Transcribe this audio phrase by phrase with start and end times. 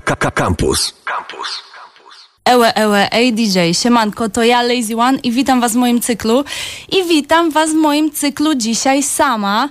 [0.00, 0.94] Campus.
[1.04, 1.62] Campus.
[2.44, 6.44] Ewe, ewe, ej DJ, siemanko, to ja Lazy One i witam was w moim cyklu.
[6.92, 9.68] I witam was w moim cyklu dzisiaj sama.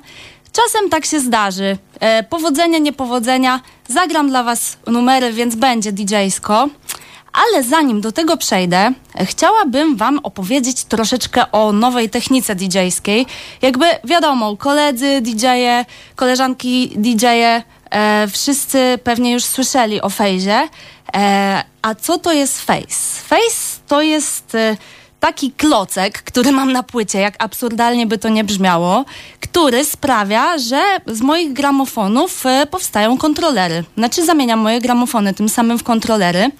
[0.51, 1.77] Czasem tak się zdarzy.
[1.99, 3.61] E, powodzenia, niepowodzenia.
[3.87, 6.69] Zagram dla was numery, więc będzie DJ-sko.
[7.33, 8.91] Ale zanim do tego przejdę,
[9.25, 13.25] chciałabym Wam opowiedzieć troszeczkę o nowej technice DJ-skiej.
[13.61, 15.85] Jakby wiadomo, koledzy DJ-e,
[16.15, 20.67] koleżanki DJ-e, e, wszyscy pewnie już słyszeli o fejzie.
[21.15, 23.21] E, a co to jest face?
[23.27, 24.77] Face to jest e,
[25.19, 29.05] taki klocek, który mam na płycie, jak absurdalnie by to nie brzmiało,
[29.39, 33.83] który sprawia, że z moich gramofonów e, powstają kontrolery.
[33.97, 36.51] Znaczy zamieniam moje gramofony tym samym w kontrolery.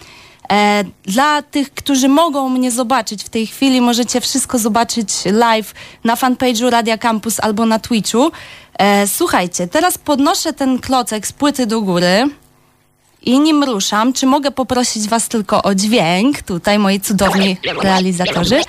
[0.52, 6.16] E, dla tych, którzy mogą mnie zobaczyć w tej chwili, możecie wszystko zobaczyć live na
[6.16, 8.32] fanpage'u Radia Campus albo na Twitchu.
[8.78, 12.30] E, słuchajcie, teraz podnoszę ten klocek z płyty do góry
[13.22, 18.62] i nim ruszam, czy mogę poprosić Was tylko o dźwięk, tutaj moi cudowni realizatorzy.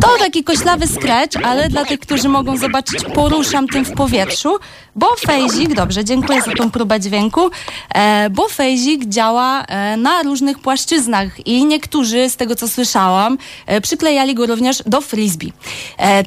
[0.00, 4.58] To taki koślawy scratch, ale dla tych, którzy mogą zobaczyć, poruszam tym w powietrzu,
[4.96, 7.50] bo Fejzik, dobrze, dziękuję za tą próbę dźwięku,
[7.94, 13.80] e, bo Fejzik działa e, na różnych płaszczyznach i niektórzy, z tego co słyszałam, e,
[13.80, 15.52] przyklejali go również do frisbee.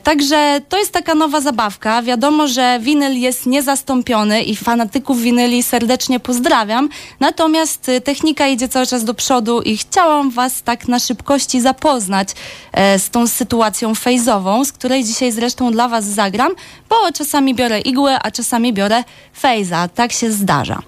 [0.03, 2.01] Także to jest taka nowa zabawka.
[2.01, 8.87] Wiadomo, że winyl jest niezastąpiony i fanatyków winyli serdecznie pozdrawiam, natomiast e, technika idzie cały
[8.87, 12.29] czas do przodu i chciałam Was tak na szybkości zapoznać
[12.71, 16.51] e, z tą sytuacją fejzową, z której dzisiaj zresztą dla Was zagram,
[16.89, 19.87] bo czasami biorę igłę, a czasami biorę fejza.
[19.87, 20.81] Tak się zdarza.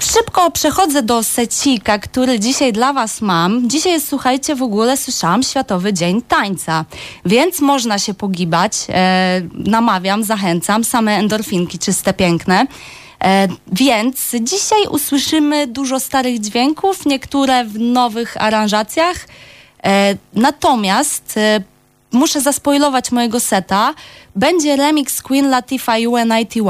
[0.00, 3.70] Szybko przechodzę do secika, który dzisiaj dla Was mam.
[3.70, 6.84] Dzisiaj jest, słuchajcie, w ogóle słyszałam Światowy Dzień Tańca,
[7.24, 8.72] więc można się pogibać.
[8.88, 12.66] E, namawiam, zachęcam, same endorfinki czyste, piękne.
[13.24, 19.16] E, więc dzisiaj usłyszymy dużo starych dźwięków, niektóre w nowych aranżacjach.
[19.84, 21.60] E, natomiast e,
[22.12, 23.94] muszę zaspoilować mojego seta.
[24.36, 26.60] Będzie remix Queen Latifah UNITY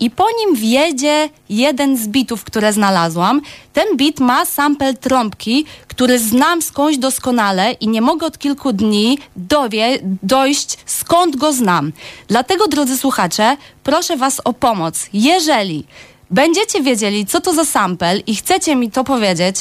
[0.00, 3.40] i po nim wjedzie jeden z bitów, które znalazłam.
[3.72, 9.18] Ten bit ma sample trąbki, który znam skądś doskonale i nie mogę od kilku dni
[9.36, 11.92] dowie, dojść skąd go znam.
[12.28, 15.06] Dlatego, drodzy słuchacze, proszę Was o pomoc.
[15.12, 15.84] Jeżeli
[16.30, 19.56] będziecie wiedzieli, co to za sample i chcecie mi to powiedzieć,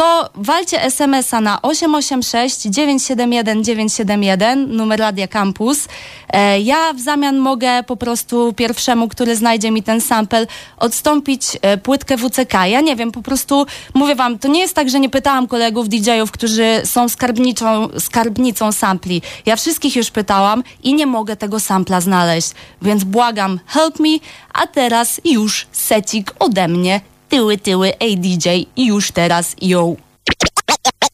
[0.00, 5.88] to walcie SMS-a na 886 971 971, numer Radia Campus.
[6.28, 10.46] E, ja w zamian mogę po prostu pierwszemu, który znajdzie mi ten sample,
[10.76, 12.54] odstąpić e, płytkę WCK.
[12.66, 15.88] Ja nie wiem, po prostu mówię wam, to nie jest tak, że nie pytałam kolegów
[15.88, 19.22] DJ-ów, którzy są skarbniczą, skarbnicą sampli.
[19.46, 22.50] Ja wszystkich już pytałam i nie mogę tego sampla znaleźć.
[22.82, 24.18] Więc błagam, help me,
[24.54, 27.00] a teraz już secik ode mnie
[27.30, 29.96] tyły, tyły, ej DJ, już teraz, yo.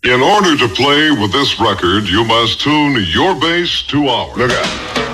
[0.04, 4.36] In order to play with this record, you must tune your bass to ours.
[4.36, 5.05] Look out.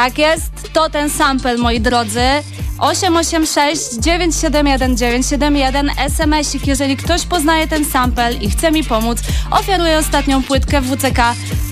[0.00, 2.20] Tak jest, to ten sample, moi drodzy.
[2.78, 6.66] 886 971 971 SMS-ik.
[6.66, 9.18] Jeżeli ktoś poznaje ten sample i chce mi pomóc,
[9.50, 11.18] oferuję ostatnią płytkę WCK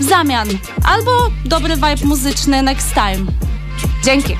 [0.01, 0.49] w zamian.
[0.85, 1.11] Albo
[1.45, 3.33] dobry vibe muzyczny next time.
[4.05, 4.37] Dzięki.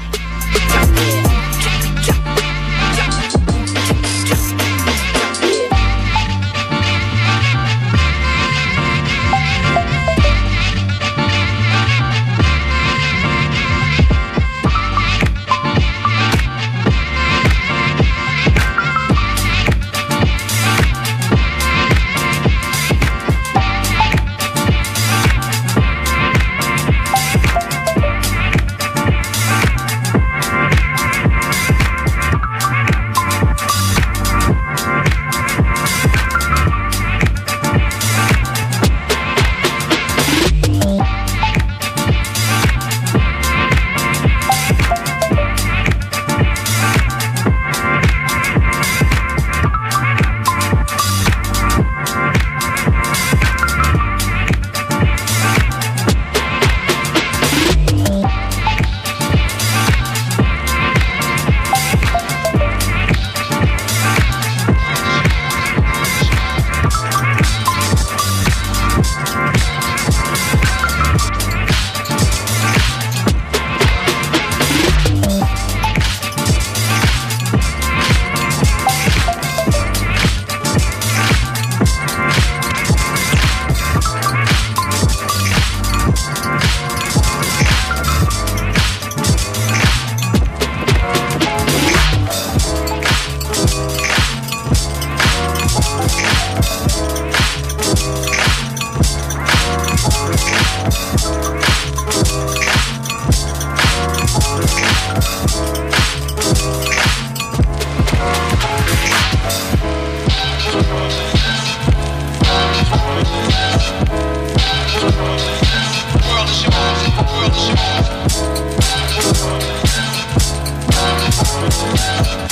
[121.97, 122.48] Thank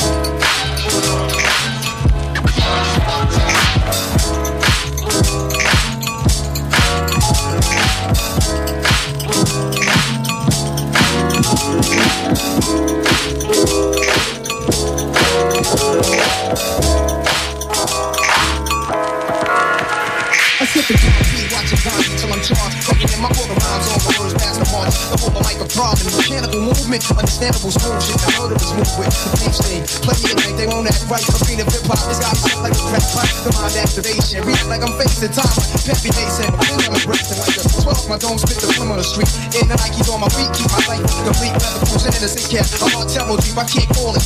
[35.21, 35.57] wasting time.
[35.87, 38.09] Peppy they said, I'm celebrating like the 12.
[38.09, 39.29] My dome spit the film on the street.
[39.57, 41.55] In the Nikes on my feet, keep my life complete.
[41.57, 42.67] Leather cruising in the sick Cap.
[42.83, 44.26] I'm on tempo deep, I can't call it.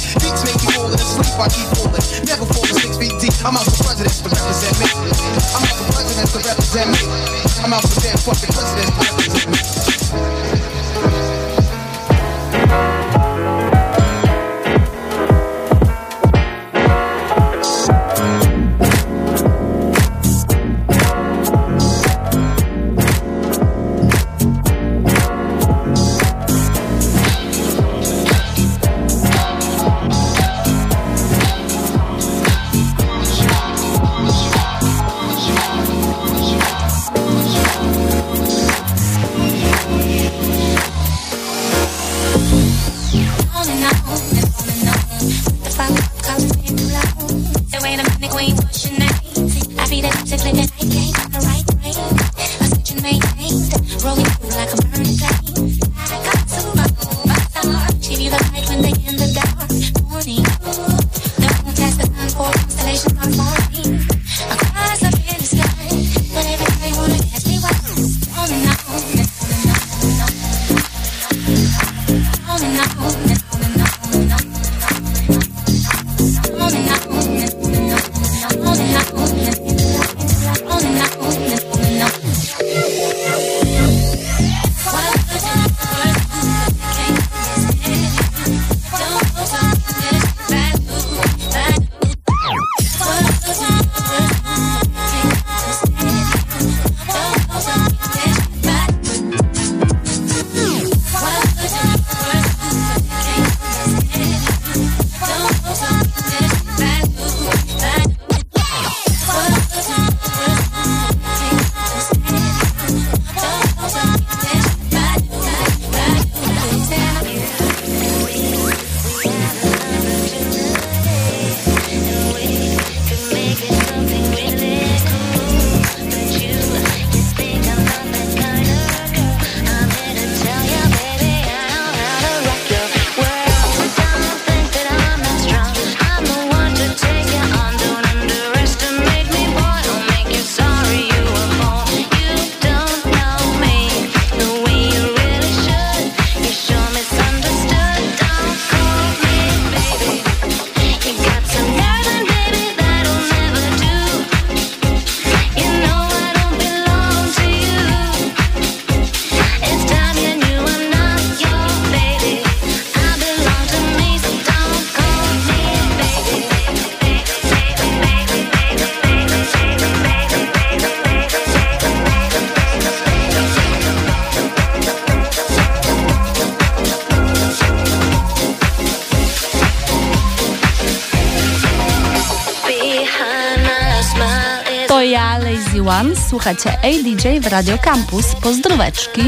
[186.30, 188.34] Słuchajcie ADJ w Radio Campus.
[188.42, 189.22] Pozdróweczki.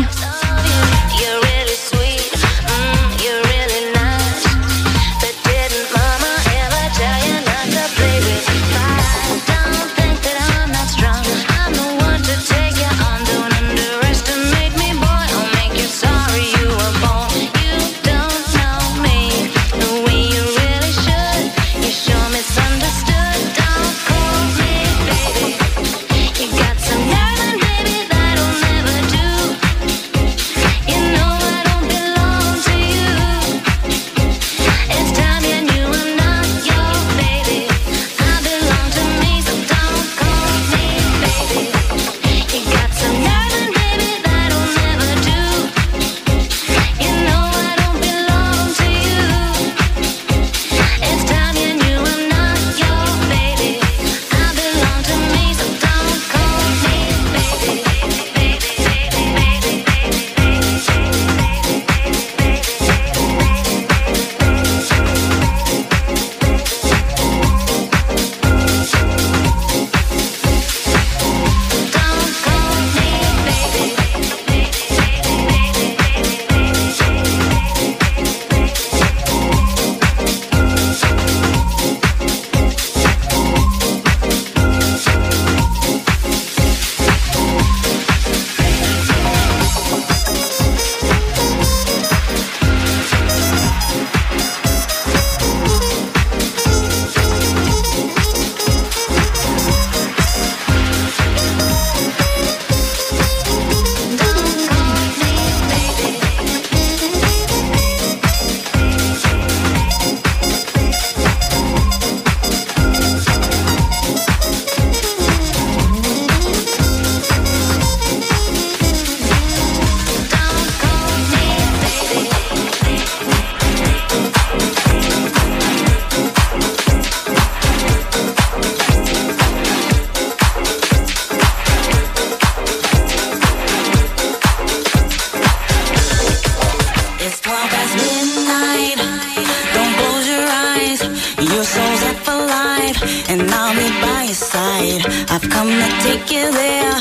[141.42, 145.02] Your soul's up alive, and I'll be by your side.
[145.28, 147.00] I've come to take you there,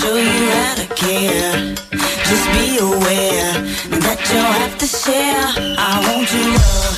[0.00, 1.74] show you how to care.
[2.28, 3.52] Just be aware
[4.04, 5.46] that you'll have to share.
[5.78, 6.96] I want you love,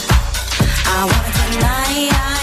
[0.87, 2.40] I want it tonight.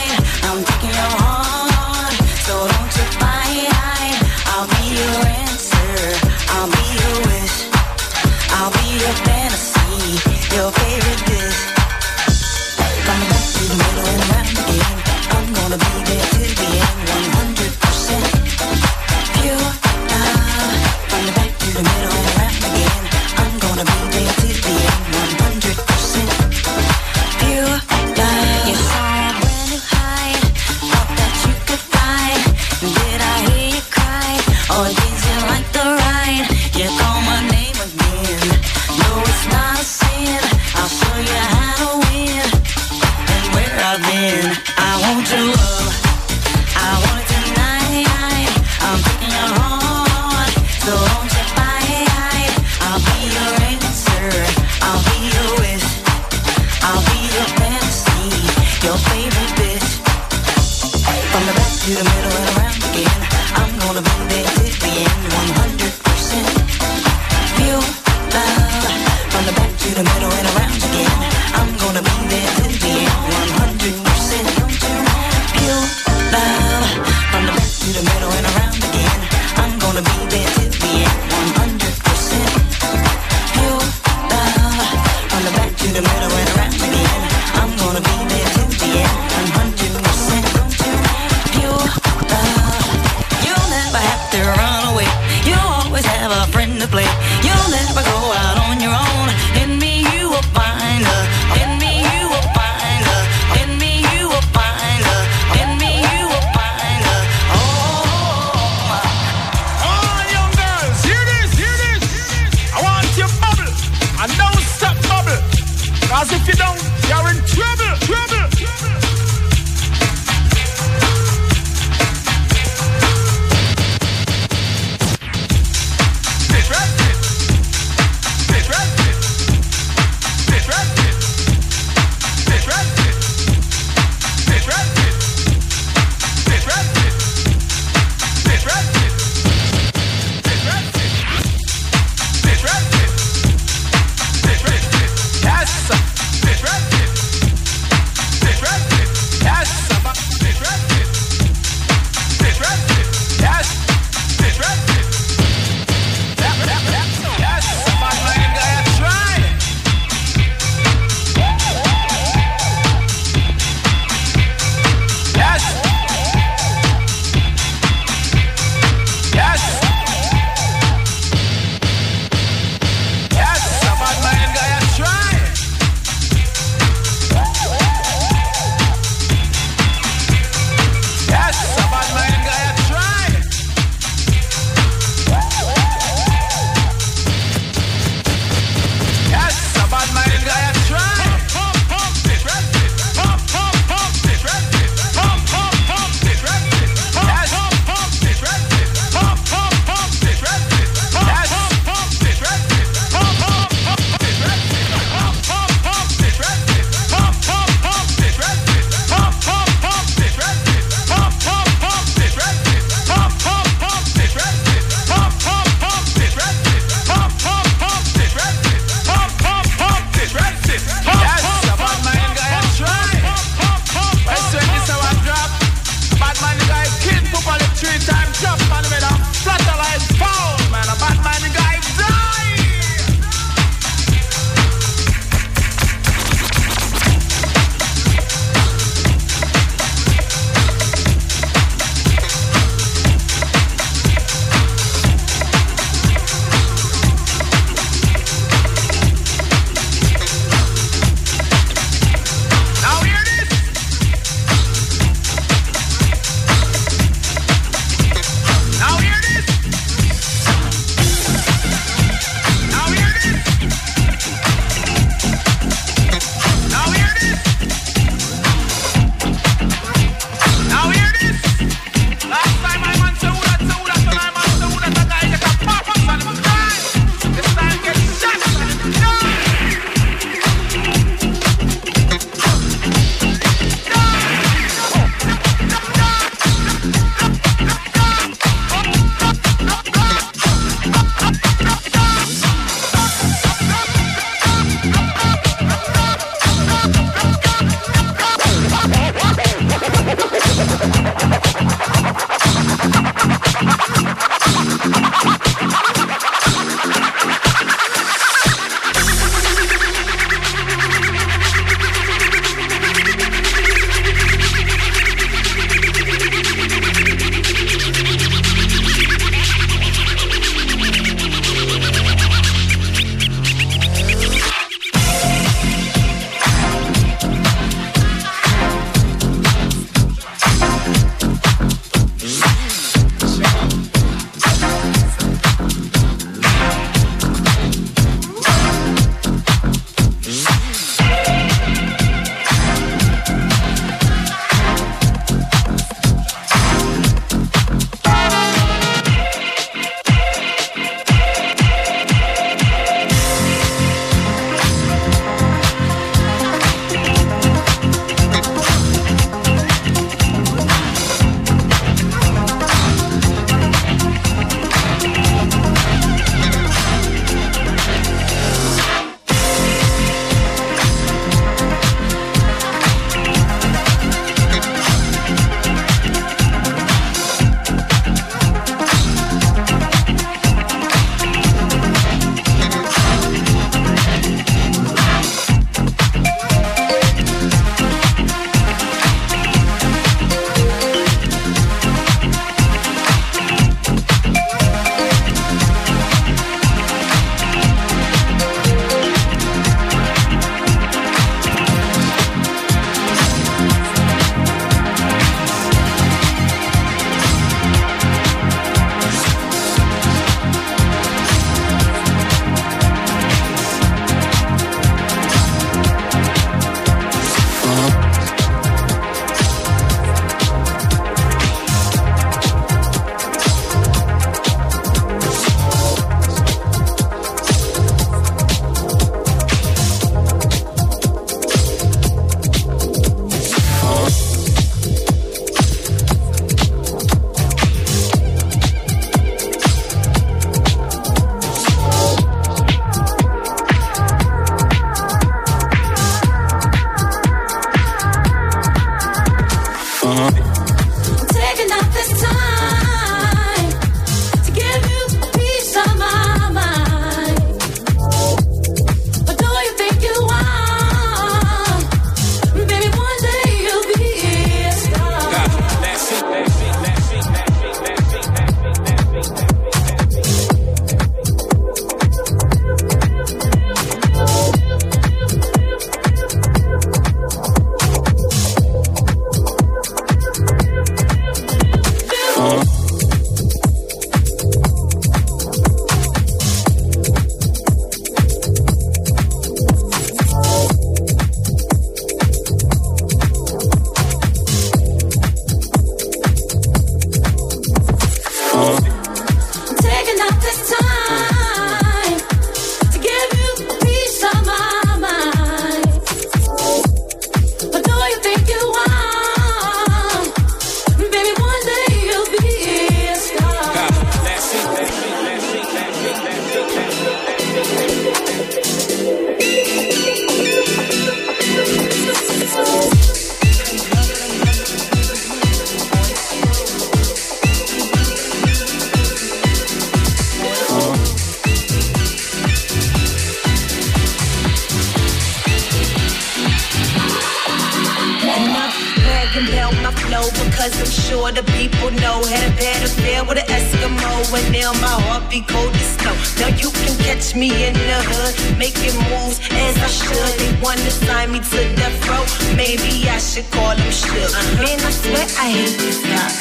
[547.28, 550.34] Catch me in the hood, making moves as I should.
[550.40, 552.24] They wanna sign me to death row.
[552.56, 554.32] Maybe I should call them shook.
[554.60, 556.36] Man, I swear I hate these guys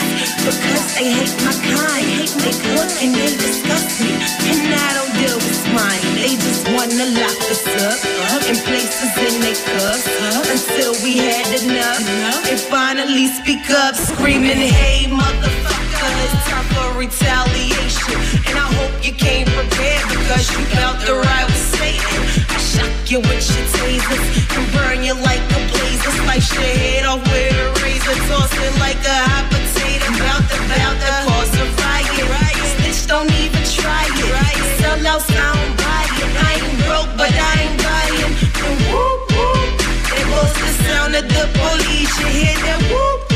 [0.47, 2.07] because they hate my kind.
[2.07, 4.13] Hate my look and they disgust me,
[4.51, 6.03] and I don't deal with swine.
[6.23, 11.19] They just wanna lock us up uh, in places in their cups uh, until we
[11.19, 12.03] had enough
[12.51, 15.86] and finally speak up, screaming, "Hey, motherfucker,
[16.25, 18.17] it's time for retaliation."
[18.49, 22.21] And I hope you came prepared because you felt the ride with Satan.
[22.55, 27.05] I shock you with your tasers and burn you like a blazer, slice your head
[27.07, 31.53] off with a razor, toss it like a hot potato, bout to bout to cause
[31.63, 32.67] a riot.
[32.77, 34.65] Snitch, don't even try it.
[34.81, 36.31] Sell out, I don't buy it.
[36.49, 38.33] I ain't broke, but I ain't buying.
[38.67, 39.69] And whoop whoop,
[40.11, 42.13] there goes the sound of the police.
[42.21, 43.36] You hear that whoop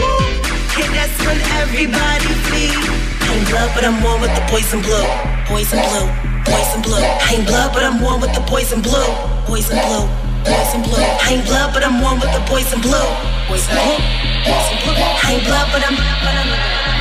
[0.88, 2.72] that's when everybody flee.
[2.72, 5.04] I ain't blood, but I'm one with the poison blue.
[5.46, 6.08] Poison blue,
[6.46, 7.02] poison blue.
[7.02, 9.04] I ain't blood, but I'm one with the poison blue.
[9.44, 10.06] Poison blue,
[10.44, 11.02] poison blue.
[11.02, 13.06] I ain't blood, but I'm one with the poison blue.
[13.48, 13.98] Poison blue,
[14.46, 14.96] poison blue.
[14.96, 15.96] I ain't blood, but I'm.
[15.96, 16.99] But I'm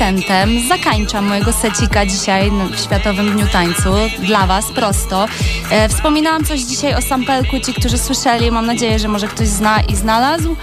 [0.00, 3.90] akcentem zakańczam mojego secika dzisiaj w Światowym Dniu Tańcu.
[4.18, 5.26] Dla Was prosto.
[5.70, 7.60] E, wspominałam coś dzisiaj o sampelku.
[7.60, 10.56] Ci, którzy słyszeli, mam nadzieję, że może ktoś zna i znalazł.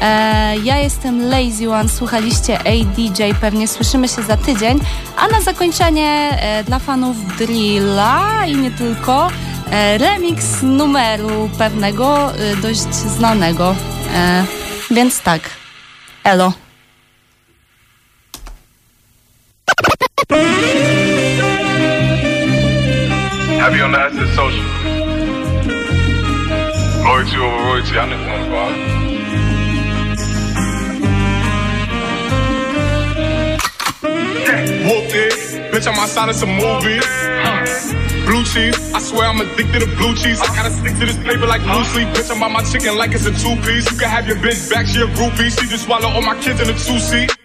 [0.00, 4.80] E, ja jestem Lazy One, słuchaliście ADJ, pewnie słyszymy się za tydzień.
[5.16, 9.28] A na zakończenie e, dla fanów drilla i nie tylko
[9.70, 13.74] e, remix numeru pewnego e, dość znanego.
[14.14, 14.44] E,
[14.90, 15.40] więc tak,
[16.24, 16.61] elo.
[23.60, 24.64] Have you on the asset social?
[27.04, 28.72] Loyalty over royalty, I know one about.
[34.82, 35.34] Whoop it,
[35.70, 37.06] bitch, I'm outside of some movies.
[38.24, 40.40] Blue cheese, I swear I'm addicted to blue cheese.
[40.40, 42.08] I gotta stick to this paper like blue sleep.
[42.08, 43.90] Bitch, I'm on my chicken like it's a two piece.
[43.90, 45.50] You can have your bitch back, she a groupie.
[45.58, 47.36] She just swallow all my kids in a two seat.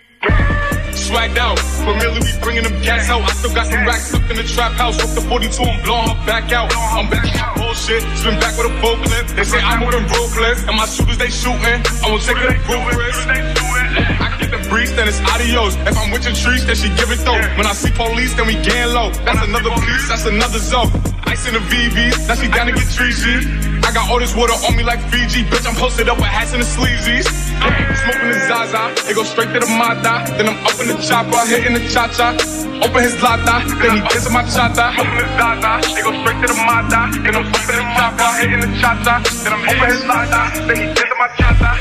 [1.08, 3.24] Swagged out, But familiar, we bringing them gas out.
[3.24, 5.00] I still got some racks stuck in the trap house.
[5.00, 6.67] Off the 42, I'm blowing her back out.
[6.76, 8.04] I'm back out, bullshit.
[8.20, 9.32] Spin back with a forklift.
[9.32, 11.80] They say I'm moving ruthless, and my shooters they shooting.
[12.04, 13.24] I won't take it ruthless.
[13.24, 15.80] I get the breeze, then it's adios.
[15.88, 17.39] If I'm with your trees, then she give it though.
[17.56, 19.08] When I see police, then we gang low.
[19.24, 20.91] That's another piece, that's another zone.
[21.24, 23.67] Ice in the VVs, now she down to get treachy.
[23.88, 25.47] I got all this water on me like Fiji.
[25.47, 27.23] Bitch, I'm posted up with hats and the sleazies.
[27.23, 30.28] Smoking the Zaza, it go straight to the Mata.
[30.36, 32.36] Then I'm up in the chopper, hitting the cha cha.
[32.84, 34.91] Open his lata, then he gets my chata.
[34.91, 37.15] Smoking the Zaza, it go straight to the Mata.
[37.23, 39.23] Then I'm up in the chopper, hitting the cha cha.
[39.23, 41.71] Then I'm open his lata, then he gets my chata.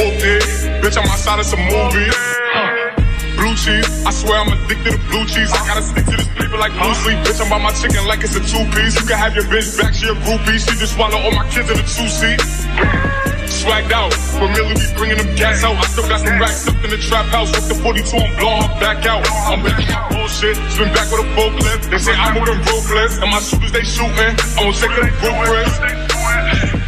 [0.00, 0.42] Whooped it,
[0.80, 2.08] bitch, I'm outside of some movie.
[3.50, 5.50] Blue cheese, I swear I'm addicted to blue cheese.
[5.50, 7.18] I gotta stick to this paper like blue sleep.
[7.26, 8.94] Bitch, I'm by my chicken like it's a two piece.
[8.94, 10.62] You can have your bitch back, she a groupie.
[10.62, 12.38] She just swallow all my kids in a two seat.
[13.50, 15.74] Swagged out, familiar, we bringing them gas out.
[15.74, 17.50] I still got some racks up in the trap house.
[17.50, 19.26] With the 42, I'm blowing back out.
[19.50, 20.54] I'm back out, bullshit.
[20.70, 21.90] Spin back with a forklift.
[21.90, 24.14] They say I'm moving ruthless, and my shooters they shooting.
[24.14, 26.79] I won't take it ruthless.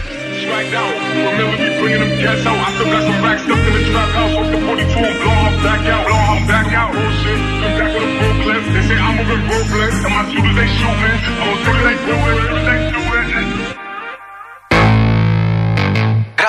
[0.70, 2.54] Remember me bringing them cats out.
[2.54, 4.46] I still got some racks in the trap house.
[4.52, 6.06] The 42 and blow back out.
[6.06, 6.92] Blow back out.
[6.94, 7.38] Bullshit.
[7.62, 9.18] Come back with a They say I'm.
[9.22, 11.18] And my shooters ain't shooting.
[11.42, 12.52] I'm gonna doing.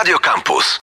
[0.03, 0.67] Radio Campus.